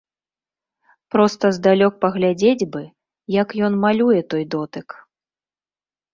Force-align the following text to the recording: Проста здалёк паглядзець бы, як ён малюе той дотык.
Проста 1.15 1.45
здалёк 1.57 1.93
паглядзець 2.05 2.67
бы, 2.77 2.81
як 3.41 3.49
ён 3.69 3.73
малюе 3.85 4.19
той 4.35 4.43
дотык. 4.57 4.87